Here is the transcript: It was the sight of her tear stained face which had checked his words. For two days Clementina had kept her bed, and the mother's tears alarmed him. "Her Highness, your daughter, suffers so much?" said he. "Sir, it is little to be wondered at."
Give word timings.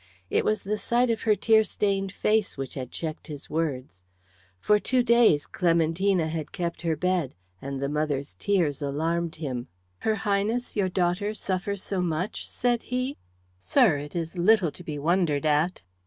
It 0.31 0.43
was 0.43 0.63
the 0.63 0.79
sight 0.79 1.11
of 1.11 1.21
her 1.29 1.35
tear 1.35 1.63
stained 1.63 2.11
face 2.11 2.57
which 2.57 2.73
had 2.73 2.89
checked 2.91 3.27
his 3.27 3.51
words. 3.51 4.01
For 4.57 4.79
two 4.79 5.03
days 5.03 5.45
Clementina 5.45 6.27
had 6.27 6.51
kept 6.51 6.81
her 6.81 6.95
bed, 6.95 7.35
and 7.61 7.79
the 7.79 7.87
mother's 7.87 8.33
tears 8.33 8.81
alarmed 8.81 9.35
him. 9.35 9.67
"Her 9.99 10.15
Highness, 10.15 10.75
your 10.75 10.89
daughter, 10.89 11.35
suffers 11.35 11.83
so 11.83 12.01
much?" 12.01 12.49
said 12.49 12.81
he. 12.81 13.17
"Sir, 13.59 13.97
it 13.99 14.15
is 14.15 14.35
little 14.39 14.71
to 14.71 14.83
be 14.83 14.97
wondered 14.97 15.45
at." 15.45 15.83